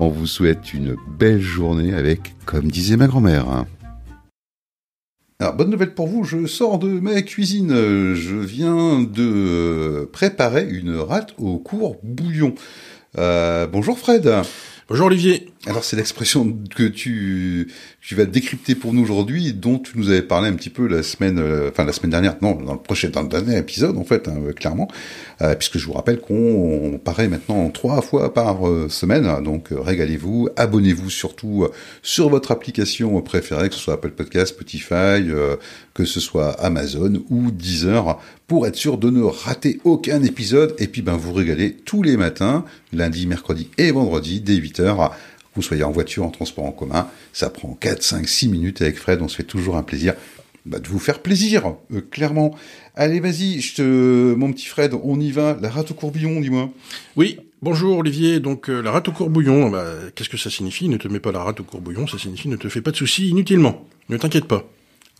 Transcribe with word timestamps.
On 0.00 0.10
vous 0.10 0.28
souhaite 0.28 0.72
une 0.74 0.94
belle 1.18 1.40
journée 1.40 1.92
avec, 1.92 2.36
comme 2.46 2.70
disait 2.70 2.96
ma 2.96 3.08
grand-mère. 3.08 3.64
Alors, 5.40 5.54
bonne 5.54 5.70
nouvelle 5.70 5.92
pour 5.92 6.06
vous, 6.06 6.22
je 6.22 6.46
sors 6.46 6.78
de 6.78 6.86
ma 6.86 7.20
cuisine. 7.22 7.70
Je 8.14 8.36
viens 8.36 9.00
de 9.00 10.08
préparer 10.12 10.68
une 10.68 10.94
rate 10.94 11.34
au 11.38 11.58
court 11.58 11.96
bouillon. 12.04 12.54
Euh, 13.18 13.66
bonjour 13.66 13.98
Fred. 13.98 14.32
Bonjour 14.88 15.08
Olivier. 15.08 15.52
Alors 15.66 15.82
c'est 15.82 15.96
l'expression 15.96 16.56
que 16.76 16.84
tu 16.84 17.66
vas 18.12 18.26
décrypter 18.26 18.76
pour 18.76 18.94
nous 18.94 19.02
aujourd'hui, 19.02 19.52
dont 19.52 19.78
tu 19.78 19.98
nous 19.98 20.08
avais 20.08 20.22
parlé 20.22 20.48
un 20.48 20.54
petit 20.54 20.70
peu 20.70 20.86
la 20.86 21.02
semaine, 21.02 21.38
euh, 21.40 21.70
enfin 21.70 21.84
la 21.84 21.92
semaine 21.92 22.12
dernière, 22.12 22.36
non, 22.42 22.54
dans 22.54 22.74
le 22.74 22.78
prochain, 22.78 23.08
dans 23.08 23.22
le 23.22 23.28
dernier 23.28 23.58
épisode 23.58 23.98
en 23.98 24.04
fait, 24.04 24.28
hein, 24.28 24.36
clairement, 24.54 24.88
euh, 25.42 25.56
puisque 25.56 25.78
je 25.78 25.86
vous 25.86 25.94
rappelle 25.94 26.20
qu'on 26.20 27.00
paraît 27.02 27.26
maintenant 27.26 27.68
trois 27.70 28.02
fois 28.02 28.32
par 28.32 28.68
euh, 28.68 28.88
semaine, 28.88 29.42
donc 29.42 29.70
régalez-vous, 29.72 30.48
abonnez-vous 30.56 31.10
surtout 31.10 31.66
sur 32.02 32.28
votre 32.28 32.52
application 32.52 33.20
préférée, 33.20 33.68
que 33.68 33.74
ce 33.74 33.80
soit 33.80 33.94
Apple 33.94 34.12
Podcast, 34.12 34.54
Spotify, 34.54 35.28
que 35.92 36.04
ce 36.04 36.20
soit 36.20 36.52
Amazon 36.60 37.24
ou 37.30 37.50
Deezer, 37.50 38.20
pour 38.46 38.66
être 38.66 38.76
sûr 38.76 38.96
de 38.96 39.10
ne 39.10 39.22
rater 39.22 39.80
aucun 39.84 40.22
épisode, 40.22 40.74
et 40.78 40.86
puis 40.86 41.02
ben 41.02 41.16
vous 41.16 41.32
régalez 41.32 41.72
tous 41.72 42.02
les 42.02 42.16
matins, 42.16 42.64
lundi, 42.92 43.26
mercredi 43.26 43.70
et 43.76 43.90
vendredi, 43.90 44.40
dès 44.40 44.54
8h 44.54 45.10
vous 45.54 45.62
soyez 45.62 45.84
en 45.84 45.90
voiture, 45.90 46.24
en 46.24 46.30
transport 46.30 46.64
en 46.64 46.72
commun, 46.72 47.08
ça 47.32 47.50
prend 47.50 47.74
4, 47.74 48.02
5, 48.02 48.28
6 48.28 48.48
minutes 48.48 48.82
avec 48.82 48.96
Fred, 48.96 49.20
on 49.22 49.28
se 49.28 49.36
fait 49.36 49.42
toujours 49.44 49.76
un 49.76 49.82
plaisir 49.82 50.14
bah, 50.66 50.78
de 50.78 50.88
vous 50.88 50.98
faire 50.98 51.20
plaisir, 51.20 51.74
euh, 51.92 52.00
clairement. 52.10 52.54
Allez, 52.94 53.20
vas-y, 53.20 53.60
je 53.60 53.76
te... 53.76 54.34
mon 54.34 54.52
petit 54.52 54.66
Fred, 54.66 54.92
on 55.02 55.18
y 55.18 55.30
va. 55.30 55.56
La 55.62 55.70
rate 55.70 55.92
au 55.92 55.94
courbillon, 55.94 56.40
dis-moi. 56.40 56.70
Oui, 57.16 57.38
bonjour 57.62 57.98
Olivier. 57.98 58.38
Donc, 58.38 58.68
euh, 58.68 58.82
la 58.82 58.90
rate 58.90 59.08
au 59.08 59.12
courbillon, 59.12 59.70
bah, 59.70 59.86
qu'est-ce 60.14 60.28
que 60.28 60.36
ça 60.36 60.50
signifie? 60.50 60.88
Ne 60.88 60.98
te 60.98 61.08
mets 61.08 61.20
pas 61.20 61.32
la 61.32 61.42
rate 61.42 61.60
au 61.60 61.64
courbillon, 61.64 62.06
ça 62.06 62.18
signifie 62.18 62.48
ne 62.48 62.56
te 62.56 62.68
fais 62.68 62.82
pas 62.82 62.90
de 62.90 62.96
soucis 62.96 63.28
inutilement. 63.28 63.86
Ne 64.10 64.18
t'inquiète 64.18 64.44
pas. 64.44 64.68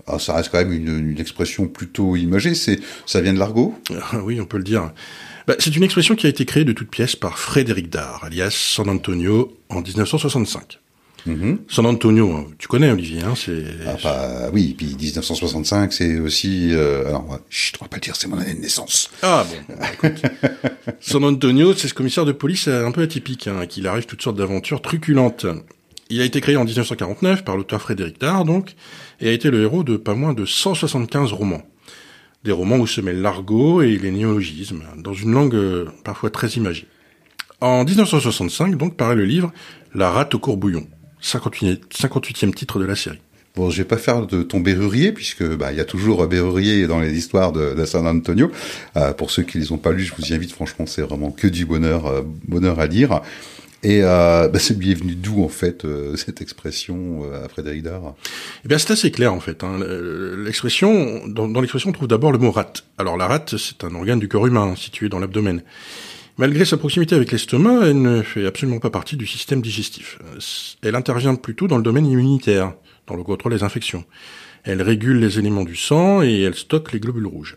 Ah, 0.07 0.19
ça 0.19 0.35
reste 0.35 0.51
quand 0.51 0.59
même 0.59 0.73
une, 0.73 1.11
une 1.11 1.21
expression 1.21 1.67
plutôt 1.67 2.17
imagée, 2.17 2.55
c'est, 2.55 2.79
ça 3.07 3.21
vient 3.21 3.33
de 3.33 3.39
l'argot? 3.39 3.75
Ah, 4.13 4.23
Oui, 4.23 4.41
on 4.41 4.45
peut 4.47 4.59
le 4.59 4.65
dire. 4.65 4.93
Bah, 5.47 5.55
c'est 5.59 5.75
une 5.75 5.83
expression 5.83 6.15
qui 6.15 6.27
a 6.27 6.31
été 6.31 6.45
créée 6.45 6.65
de 6.65 6.73
toute 6.73 6.91
pièce 6.91 7.17
par 7.17 7.39
Frédéric 7.39 7.89
Dard, 7.89 8.23
alias 8.25 8.51
San 8.51 8.89
Antonio, 8.89 9.57
en 9.69 9.81
1965. 9.81 10.81
Mm-hmm. 11.27 11.59
San 11.69 11.85
Antonio, 11.85 12.49
tu 12.59 12.69
connais 12.69 12.91
Olivier, 12.91 13.23
hein, 13.23 13.35
c'est. 13.37 13.65
Ah 13.87 13.97
bah 14.03 14.51
oui, 14.53 14.75
puis 14.77 14.97
1965, 14.99 15.93
c'est 15.93 16.19
aussi. 16.21 16.71
Euh, 16.73 17.09
alors, 17.09 17.41
je 17.51 17.73
ne 17.73 17.79
dois 17.79 17.89
pas 17.89 17.97
le 17.97 18.01
dire, 18.01 18.17
c'est 18.17 18.29
mon 18.29 18.39
année 18.39 18.55
de 18.55 18.61
naissance. 18.61 19.11
Ah 19.23 19.45
bon. 19.49 19.75
Bah, 19.77 19.87
écoute. 19.93 20.23
San 21.01 21.25
Antonio, 21.25 21.75
c'est 21.75 21.89
ce 21.89 21.95
commissaire 21.95 22.25
de 22.25 22.33
police 22.33 22.69
un 22.69 22.93
peu 22.93 23.03
atypique, 23.03 23.49
hein, 23.49 23.67
qu'il 23.67 23.87
arrive 23.87 24.07
toutes 24.07 24.23
sortes 24.23 24.37
d'aventures 24.37 24.81
truculentes. 24.81 25.47
Il 26.09 26.21
a 26.21 26.25
été 26.25 26.41
créé 26.41 26.57
en 26.57 26.65
1949 26.65 27.45
par 27.45 27.57
l'auteur 27.57 27.83
Frédéric 27.83 28.21
Dard, 28.21 28.45
donc, 28.45 28.75
et 29.21 29.29
a 29.29 29.33
été 29.33 29.51
le 29.51 29.63
héros 29.63 29.83
de 29.83 29.97
pas 29.97 30.15
moins 30.15 30.33
de 30.33 30.47
175 30.47 31.33
romans 31.33 31.63
des 32.45 32.53
romans 32.53 32.77
où 32.77 32.87
se 32.87 33.01
mêlent 33.01 33.21
l'argot 33.21 33.83
et 33.83 33.97
les 33.97 34.11
néologismes, 34.11 34.85
dans 34.97 35.15
une 35.15 35.33
langue 35.33 35.55
euh, 35.55 35.87
parfois 36.05 36.31
très 36.31 36.49
imagée. 36.51 36.87
En 37.61 37.85
1965, 37.85 38.77
donc, 38.77 38.97
paraît 38.97 39.17
le 39.17 39.25
livre 39.25 39.53
La 39.93 40.11
rate 40.11 40.33
au 40.35 40.39
courbouillon, 40.39 40.87
58e 41.21 42.55
titre 42.55 42.79
de 42.79 42.85
la 42.85 42.95
série. 42.95 43.19
Bon, 43.57 43.69
je 43.71 43.79
vais 43.79 43.89
pas 43.89 43.97
faire 43.97 44.25
de 44.29 44.45
ton 44.45 44.61
berrurier, 44.61 45.11
puisque 45.11 45.43
bah 45.43 45.73
il 45.73 45.79
y 45.79 45.81
a 45.81 45.85
toujours 45.85 46.25
berrurier 46.29 46.87
dans 46.87 47.01
les 47.01 47.19
histoires 47.19 47.51
de, 47.51 47.75
de 47.75 47.85
San 47.85 48.07
Antonio. 48.07 48.53
Euh, 48.97 49.13
pour 49.13 49.33
ceux 49.33 49.43
qui 49.43 49.59
les 49.59 49.73
ont 49.73 49.79
pas 49.79 49.91
lus, 49.91 50.05
je 50.05 50.15
vous 50.15 50.31
y 50.31 50.35
invite. 50.35 50.53
Franchement, 50.53 50.87
c'est 50.87 51.03
vraiment 51.03 51.33
que 51.33 51.49
du 51.49 51.67
bonheur, 51.67 52.07
euh, 52.07 52.23
bonheur 52.47 52.79
à 52.79 52.87
lire. 52.87 53.21
Et 53.83 54.03
euh, 54.05 54.47
bah, 54.47 54.61
c'est 54.61 54.75
est 54.75 54.95
venu 54.95 55.17
d'où 55.17 55.43
en 55.43 55.49
fait 55.49 55.85
cette 56.17 56.41
expression 56.41 57.23
à 57.33 57.49
Frédéric 57.49 57.83
Dard? 57.83 58.15
Eh 58.65 58.69
bien 58.69 58.77
c'est 58.77 58.93
assez 58.93 59.13
clair 59.13 59.33
en 59.33 59.39
fait. 59.39 59.63
Hein. 59.63 59.79
L'expression 60.37 61.27
dans, 61.29 61.47
dans 61.47 61.61
l'expression 61.61 61.91
on 61.91 61.93
trouve 61.93 62.09
d'abord 62.09 62.33
le 62.33 62.39
mot 62.39 62.51
rate. 62.51 62.85
Alors 62.99 63.17
la 63.17 63.29
rate 63.29 63.57
c'est 63.57 63.85
un 63.85 63.95
organe 63.95 64.19
du 64.19 64.27
corps 64.27 64.49
humain 64.49 64.75
situé 64.77 65.09
dans 65.09 65.21
l'abdomen. 65.21 65.63
Malgré 66.39 66.65
sa 66.65 66.77
proximité 66.77 67.17
avec 67.17 67.33
l'estomac, 67.33 67.87
elle 67.87 68.01
ne 68.01 68.23
fait 68.23 68.47
absolument 68.47 68.79
pas 68.79 68.91
partie 68.91 69.17
du 69.17 69.27
système 69.27 69.61
digestif. 69.61 70.19
Elle 70.83 70.95
intervient 70.95 71.35
plutôt 71.35 71.67
dans 71.67 71.77
le 71.77 71.83
domaine 71.83 72.07
immunitaire, 72.07 72.75
dans 73.09 73.17
le 73.17 73.25
contrôle 73.25 73.53
des 73.53 73.65
infections. 73.65 74.05
Elle 74.63 74.83
régule 74.83 75.19
les 75.19 75.39
éléments 75.39 75.65
du 75.65 75.77
sang 75.77 76.23
et 76.23 76.43
elle 76.43 76.55
stocke 76.55 76.93
les 76.93 77.01
globules 77.01 77.27
rouges 77.27 77.57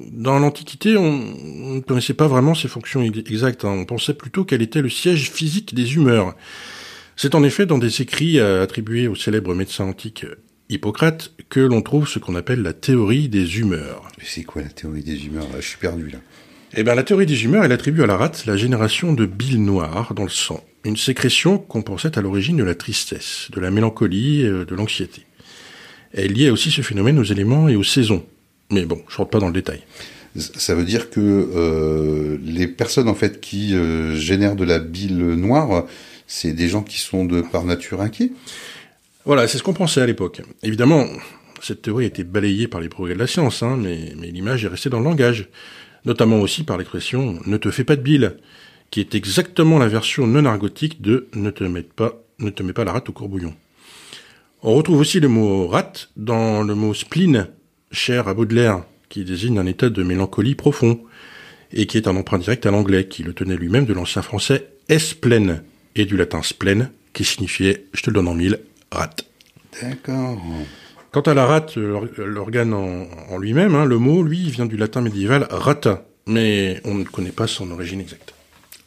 dans 0.00 0.38
l'Antiquité, 0.38 0.96
on 0.96 1.74
ne 1.74 1.80
connaissait 1.80 2.14
pas 2.14 2.28
vraiment 2.28 2.54
ses 2.54 2.68
fonctions 2.68 3.02
exactes. 3.02 3.64
Hein. 3.64 3.70
On 3.70 3.84
pensait 3.84 4.14
plutôt 4.14 4.44
qu'elle 4.44 4.62
était 4.62 4.82
le 4.82 4.88
siège 4.88 5.30
physique 5.30 5.74
des 5.74 5.94
humeurs. 5.94 6.36
C'est 7.16 7.34
en 7.34 7.42
effet 7.42 7.66
dans 7.66 7.78
des 7.78 8.00
écrits 8.00 8.38
euh, 8.38 8.62
attribués 8.62 9.08
au 9.08 9.16
célèbre 9.16 9.54
médecin 9.54 9.84
antique 9.84 10.24
Hippocrate 10.68 11.32
que 11.48 11.60
l'on 11.60 11.82
trouve 11.82 12.06
ce 12.06 12.18
qu'on 12.18 12.36
appelle 12.36 12.62
la 12.62 12.74
théorie 12.74 13.28
des 13.28 13.58
humeurs. 13.58 14.08
C'est 14.22 14.44
quoi 14.44 14.62
la 14.62 14.68
théorie 14.68 15.02
des 15.02 15.26
humeurs? 15.26 15.48
Je 15.56 15.66
suis 15.66 15.78
perdu 15.78 16.10
là. 16.10 16.18
Eh 16.74 16.82
bien, 16.82 16.94
la 16.94 17.02
théorie 17.02 17.24
des 17.24 17.44
humeurs, 17.44 17.64
elle 17.64 17.72
attribue 17.72 18.02
à 18.02 18.06
la 18.06 18.18
rate 18.18 18.44
la 18.44 18.56
génération 18.56 19.14
de 19.14 19.24
bile 19.24 19.64
noire 19.64 20.12
dans 20.12 20.24
le 20.24 20.28
sang, 20.28 20.62
une 20.84 20.98
sécrétion 20.98 21.56
qu'on 21.56 21.80
pensait 21.80 22.18
à 22.18 22.20
l'origine 22.20 22.58
de 22.58 22.64
la 22.64 22.74
tristesse, 22.74 23.48
de 23.52 23.60
la 23.60 23.70
mélancolie, 23.70 24.42
et 24.42 24.48
euh, 24.48 24.64
de 24.66 24.74
l'anxiété. 24.74 25.22
Elle 26.12 26.32
liait 26.32 26.50
aussi 26.50 26.70
ce 26.70 26.82
phénomène 26.82 27.18
aux 27.18 27.24
éléments 27.24 27.70
et 27.70 27.76
aux 27.76 27.84
saisons, 27.84 28.24
mais 28.70 28.84
bon, 28.84 29.00
je 29.08 29.16
rentre 29.16 29.30
pas 29.30 29.38
dans 29.38 29.46
le 29.46 29.54
détail. 29.54 29.80
Ça 30.36 30.74
veut 30.74 30.84
dire 30.84 31.08
que 31.08 31.20
euh, 31.20 32.36
les 32.44 32.68
personnes 32.68 33.08
en 33.08 33.14
fait 33.14 33.40
qui 33.40 33.74
euh, 33.74 34.14
génèrent 34.14 34.56
de 34.56 34.64
la 34.64 34.78
bile 34.78 35.16
noire, 35.16 35.86
c'est 36.26 36.52
des 36.52 36.68
gens 36.68 36.82
qui 36.82 36.98
sont 36.98 37.24
de 37.24 37.40
par 37.40 37.64
nature 37.64 38.02
inquiets. 38.02 38.32
Voilà, 39.24 39.48
c'est 39.48 39.56
ce 39.56 39.62
qu'on 39.62 39.72
pensait 39.72 40.02
à 40.02 40.06
l'époque. 40.06 40.42
Évidemment, 40.62 41.06
cette 41.62 41.80
théorie 41.80 42.04
a 42.04 42.08
été 42.08 42.24
balayée 42.24 42.68
par 42.68 42.82
les 42.82 42.90
progrès 42.90 43.14
de 43.14 43.18
la 43.18 43.26
science, 43.26 43.62
hein, 43.62 43.78
mais, 43.80 44.12
mais 44.18 44.30
l'image 44.30 44.66
est 44.66 44.68
restée 44.68 44.90
dans 44.90 44.98
le 44.98 45.04
langage, 45.04 45.48
notamment 46.08 46.40
aussi 46.40 46.64
par 46.64 46.78
l'expression 46.78 47.38
"ne 47.46 47.56
te 47.58 47.70
fais 47.70 47.84
pas 47.84 47.94
de 47.94 48.02
bile", 48.02 48.38
qui 48.90 48.98
est 49.00 49.14
exactement 49.14 49.78
la 49.78 49.86
version 49.86 50.26
non 50.26 50.46
argotique 50.46 51.00
de 51.00 51.28
"ne 51.34 51.50
te 51.50 51.62
mets 51.62 51.82
pas, 51.82 52.20
ne 52.40 52.50
te 52.50 52.62
mets 52.64 52.72
pas 52.72 52.84
la 52.84 52.92
rate 52.92 53.10
au 53.10 53.12
courbouillon". 53.12 53.54
On 54.62 54.74
retrouve 54.74 54.98
aussi 54.98 55.20
le 55.20 55.28
mot 55.28 55.68
rate 55.68 56.10
dans 56.16 56.62
le 56.62 56.74
mot 56.74 56.94
spleen 56.94 57.46
cher 57.92 58.26
à 58.26 58.34
Baudelaire, 58.34 58.82
qui 59.08 59.24
désigne 59.24 59.58
un 59.58 59.66
état 59.66 59.88
de 59.90 60.02
mélancolie 60.02 60.54
profond, 60.54 61.00
et 61.72 61.86
qui 61.86 61.98
est 61.98 62.08
un 62.08 62.16
emprunt 62.16 62.38
direct 62.38 62.66
à 62.66 62.70
l'anglais, 62.70 63.06
qui 63.06 63.22
le 63.22 63.34
tenait 63.34 63.56
lui-même 63.56 63.84
de 63.84 63.92
l'ancien 63.92 64.22
français 64.22 64.68
esplen, 64.88 65.62
et 65.94 66.06
du 66.06 66.16
latin 66.16 66.42
splen, 66.42 66.90
qui 67.12 67.24
signifiait, 67.24 67.84
je 67.92 68.02
te 68.02 68.10
le 68.10 68.14
donne 68.14 68.28
en 68.28 68.34
mille, 68.34 68.60
rate. 68.90 69.24
D'accord. 69.80 70.40
Quant 71.10 71.22
à 71.22 71.32
la 71.32 71.46
rate, 71.46 71.76
l'organe 71.76 72.74
en, 72.74 73.38
lui-même, 73.38 73.74
hein, 73.74 73.86
le 73.86 73.98
mot, 73.98 74.22
lui, 74.22 74.50
vient 74.50 74.66
du 74.66 74.76
latin 74.76 75.00
médiéval 75.00 75.46
rata, 75.50 76.04
mais 76.26 76.80
on 76.84 76.94
ne 76.94 77.04
connaît 77.04 77.32
pas 77.32 77.46
son 77.46 77.70
origine 77.70 78.00
exacte. 78.00 78.34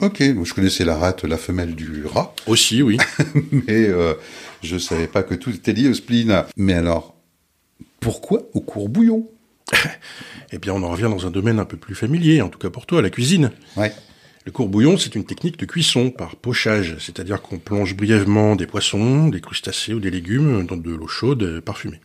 Ok, 0.02 0.18
je 0.20 0.54
connaissais 0.54 0.86
la 0.86 0.98
rate, 0.98 1.24
la 1.24 1.38
femelle 1.38 1.76
du 1.76 2.06
rat. 2.06 2.36
Aussi, 2.48 2.82
oui. 2.84 2.98
mais 3.52 3.88
euh, 3.88 4.14
je 4.62 4.78
savais 4.78 5.08
pas 5.08 5.24
que 5.24 5.36
tout 5.36 5.52
était 5.52 5.74
lié 5.74 5.90
au 5.90 5.94
spleen. 5.94 6.44
Mais 6.58 6.74
alors, 6.74 7.16
pourquoi 8.00 8.44
au 8.54 8.62
courbouillon? 8.62 9.28
Eh 10.54 10.58
bien, 10.58 10.74
on 10.74 10.84
en 10.84 10.90
revient 10.90 11.04
dans 11.04 11.26
un 11.26 11.32
domaine 11.32 11.60
un 11.60 11.66
peu 11.66 11.78
plus 11.78 11.96
familier, 11.96 12.42
en 12.42 12.50
tout 12.50 12.60
cas 12.60 12.70
pour 12.70 12.86
toi, 12.86 13.02
la 13.02 13.10
cuisine. 13.10 13.52
Ouais. 13.78 13.94
Le 14.46 14.52
courbouillon, 14.52 14.98
c'est 14.98 15.16
une 15.16 15.24
technique 15.24 15.58
de 15.58 15.66
cuisson 15.66 16.12
par 16.12 16.36
pochage, 16.36 16.98
c'est-à-dire 17.00 17.42
qu'on 17.42 17.58
plonge 17.58 17.96
brièvement 17.96 18.58
des 18.58 18.68
poissons, 18.68 19.30
des 19.30 19.40
crustacés 19.40 19.94
ou 19.94 20.02
des 20.02 20.12
légumes 20.12 20.66
dans 20.66 20.76
de 20.76 20.92
l'eau 20.92 21.08
chaude 21.08 21.62
parfumée. 21.62 22.02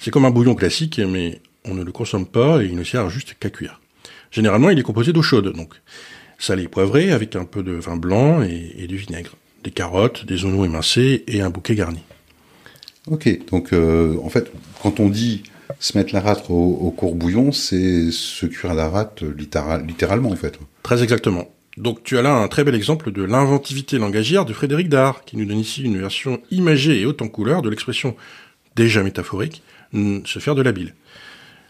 C'est 0.00 0.10
comme 0.10 0.24
un 0.24 0.30
bouillon 0.30 0.54
classique, 0.54 0.98
mais 0.98 1.42
on 1.66 1.74
ne 1.74 1.84
le 1.84 1.92
consomme 1.92 2.24
pas 2.24 2.62
et 2.62 2.66
il 2.66 2.74
ne 2.74 2.84
sert 2.84 3.10
juste 3.10 3.36
qu'à 3.38 3.50
cuire. 3.50 3.82
Généralement, 4.30 4.70
il 4.70 4.78
est 4.78 4.82
composé 4.82 5.12
d'eau 5.12 5.20
chaude, 5.20 5.52
donc 5.54 5.74
salé 6.38 6.68
poivré 6.68 7.12
avec 7.12 7.36
un 7.36 7.44
peu 7.44 7.62
de 7.62 7.72
vin 7.72 7.96
blanc 7.96 8.40
et, 8.40 8.86
du 8.86 8.96
vinaigre, 8.96 9.36
des 9.62 9.70
carottes, 9.70 10.24
des 10.24 10.46
oignons 10.46 10.64
émincés 10.64 11.22
et 11.28 11.42
un 11.42 11.50
bouquet 11.50 11.74
garni. 11.74 12.00
Ok, 13.08 13.28
donc 13.50 13.74
euh, 13.74 14.16
en 14.24 14.30
fait, 14.30 14.50
quand 14.82 15.00
on 15.00 15.10
dit 15.10 15.42
se 15.78 15.98
mettre 15.98 16.14
la 16.14 16.22
rate 16.22 16.46
au, 16.48 16.94
courbouillon, 16.96 17.52
c'est 17.52 18.10
se 18.10 18.46
cuire 18.46 18.72
la 18.72 18.88
rate 18.88 19.22
littéralement 19.22 20.30
en 20.30 20.36
fait. 20.36 20.58
Très 20.82 21.02
exactement. 21.02 21.50
Donc 21.76 22.02
tu 22.04 22.16
as 22.16 22.22
là 22.22 22.32
un 22.32 22.48
très 22.48 22.64
bel 22.64 22.74
exemple 22.74 23.12
de 23.12 23.22
l'inventivité 23.22 23.98
langagière 23.98 24.46
de 24.46 24.54
Frédéric 24.54 24.88
Dard, 24.88 25.26
qui 25.26 25.36
nous 25.36 25.44
donne 25.44 25.58
ici 25.58 25.82
une 25.82 25.98
version 25.98 26.40
imagée 26.50 27.00
et 27.00 27.04
haute 27.04 27.20
en 27.20 27.28
couleur 27.28 27.60
de 27.60 27.68
l'expression 27.68 28.16
déjà 28.76 29.02
métaphorique, 29.02 29.62
se 29.92 30.38
faire 30.38 30.54
de 30.54 30.62
la 30.62 30.72
bile. 30.72 30.94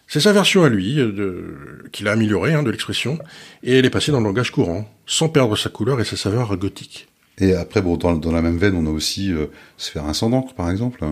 C'est 0.09 0.19
sa 0.19 0.33
version 0.33 0.65
à 0.65 0.69
lui, 0.69 0.99
euh, 0.99 1.85
qu'il 1.93 2.09
a 2.09 2.13
améliorée 2.13 2.53
hein, 2.53 2.65
de 2.65 2.71
l'expression, 2.71 3.21
et 3.63 3.79
elle 3.79 3.85
est 3.85 3.91
passée 3.91 4.11
dans 4.11 4.19
le 4.19 4.25
langage 4.25 4.51
courant, 4.51 4.93
sans 5.07 5.29
perdre 5.29 5.57
sa 5.57 5.71
couleur 5.71 6.01
et 6.01 6.05
sa 6.05 6.17
saveur 6.17 6.57
gothique. 6.57 7.07
Et 7.39 7.55
après, 7.55 7.81
bon, 7.81 7.97
dans, 7.97 8.33
la 8.33 8.43
même 8.43 8.59
veine, 8.59 8.75
on 8.75 8.87
a 8.87 8.91
aussi 8.91 9.33
euh, 9.33 9.47
se 9.77 9.91
faire 9.91 10.05
un 10.07 10.13
sang 10.13 10.29
d'encre, 10.31 10.53
par 10.55 10.69
exemple. 10.69 11.05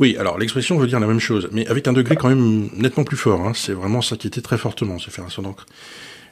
Oui, 0.00 0.16
alors 0.18 0.36
l'expression 0.36 0.76
veut 0.78 0.88
dire 0.88 0.98
la 0.98 1.06
même 1.06 1.20
chose, 1.20 1.48
mais 1.52 1.64
avec 1.68 1.86
un 1.86 1.92
degré 1.92 2.16
quand 2.16 2.28
même 2.28 2.68
nettement 2.76 3.04
plus 3.04 3.16
fort. 3.16 3.40
Hein. 3.40 3.52
C'est 3.54 3.72
vraiment 3.72 4.02
s'inquiéter 4.02 4.42
très 4.42 4.58
fortement, 4.58 4.98
se 4.98 5.10
faire 5.10 5.24
un 5.24 5.30
sang 5.30 5.42
d'encre. 5.42 5.66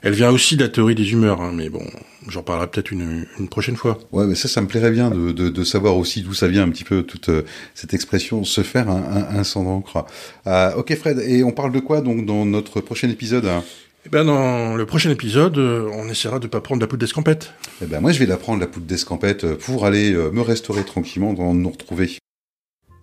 Elle 0.02 0.12
vient 0.12 0.30
aussi 0.30 0.56
de 0.56 0.62
la 0.62 0.68
théorie 0.68 0.94
des 0.94 1.12
humeurs, 1.12 1.40
hein, 1.40 1.52
mais 1.52 1.70
bon, 1.70 1.82
j'en 2.28 2.42
parlerai 2.42 2.68
peut-être 2.68 2.92
une, 2.92 3.26
une, 3.38 3.48
prochaine 3.48 3.76
fois. 3.76 3.98
Ouais, 4.12 4.26
mais 4.26 4.36
ça, 4.36 4.46
ça 4.46 4.60
me 4.60 4.68
plairait 4.68 4.92
bien 4.92 5.10
de, 5.10 5.32
de, 5.32 5.48
de 5.48 5.64
savoir 5.64 5.96
aussi 5.96 6.22
d'où 6.22 6.34
ça 6.34 6.46
vient 6.46 6.62
un 6.62 6.70
petit 6.70 6.84
peu 6.84 7.02
toute 7.02 7.28
euh, 7.30 7.42
cette 7.74 7.94
expression 7.94 8.44
se 8.44 8.60
faire 8.60 8.88
un, 8.88 9.02
un, 9.02 9.38
un 9.38 9.44
sang 9.44 9.64
d'encre. 9.64 10.06
Euh, 10.46 10.74
ok, 10.76 10.94
Fred, 10.96 11.18
et 11.18 11.42
on 11.42 11.50
parle 11.50 11.72
de 11.72 11.80
quoi 11.80 12.00
donc 12.00 12.26
dans 12.26 12.44
notre 12.44 12.80
prochain 12.80 13.08
épisode 13.08 13.46
hein? 13.46 13.64
Eh 14.06 14.10
ben 14.10 14.24
dans 14.24 14.76
le 14.76 14.86
prochain 14.86 15.10
épisode, 15.10 15.58
euh, 15.58 15.90
on 15.92 16.08
essaiera 16.08 16.38
de 16.38 16.46
pas 16.46 16.60
prendre 16.60 16.80
la 16.80 16.86
poudre 16.86 17.00
d'escampette. 17.00 17.52
Eh 17.82 17.86
ben 17.86 18.00
moi, 18.00 18.12
je 18.12 18.20
vais 18.20 18.26
la 18.26 18.36
prendre 18.36 18.60
la 18.60 18.68
poudre 18.68 18.86
d'escampette 18.86 19.54
pour 19.56 19.84
aller 19.84 20.12
me 20.12 20.40
restaurer 20.40 20.84
tranquillement 20.84 21.32
dans 21.32 21.52
nous 21.52 21.68
retrouver. 21.68 22.16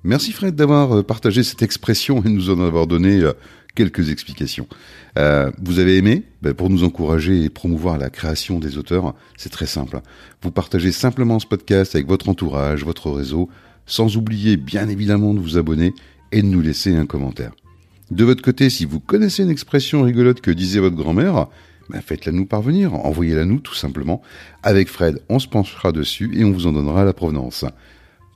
Merci 0.04 0.32
Fred 0.32 0.56
d'avoir 0.56 1.04
partagé 1.04 1.44
cette 1.44 1.62
expression 1.62 2.24
et 2.24 2.30
nous 2.30 2.50
en 2.50 2.66
avoir 2.66 2.88
donné 2.88 3.22
quelques 3.76 4.10
explications. 4.10 4.68
Euh, 5.20 5.52
vous 5.62 5.80
avez 5.80 5.98
aimé 5.98 6.24
ben, 6.42 6.54
Pour 6.54 6.70
nous 6.70 6.84
encourager 6.84 7.44
et 7.44 7.50
promouvoir 7.50 7.98
la 7.98 8.10
création 8.10 8.60
des 8.60 8.78
auteurs, 8.78 9.14
c'est 9.38 9.52
très 9.52 9.66
simple. 9.66 10.02
Vous 10.42 10.52
partagez 10.52 10.92
simplement 10.92 11.40
ce 11.40 11.46
podcast 11.46 11.96
avec 11.96 12.08
votre 12.08 12.30
entourage, 12.30 12.84
votre 12.84 13.12
réseau, 13.12 13.50
sans 13.86 14.18
oublier 14.18 14.58
bien 14.58 14.90
évidemment 14.90 15.34
de 15.34 15.40
vous 15.40 15.58
abonner 15.58 15.94
et 16.32 16.42
de 16.42 16.48
nous 16.48 16.62
laisser 16.62 16.96
un 16.96 17.06
commentaire. 17.06 17.52
De 18.12 18.24
votre 18.24 18.42
côté, 18.42 18.70
si 18.70 18.86
vous 18.86 19.00
connaissez 19.00 19.44
une 19.44 19.50
expression 19.50 20.04
rigolote 20.04 20.42
que 20.42 20.52
disait 20.52 20.80
votre 20.80 20.96
grand-mère, 20.96 21.48
ben 21.90 22.02
faites-la 22.02 22.32
nous 22.32 22.46
parvenir, 22.46 22.94
envoyez-la 22.94 23.46
nous 23.46 23.60
tout 23.60 23.76
simplement. 23.76 24.22
Avec 24.64 24.90
Fred, 24.90 25.22
on 25.30 25.40
se 25.40 25.48
penchera 25.48 25.92
dessus 25.92 26.32
et 26.36 26.44
on 26.44 26.52
vous 26.52 26.68
en 26.68 26.72
donnera 26.72 27.04
la 27.04 27.14
provenance. 27.14 27.66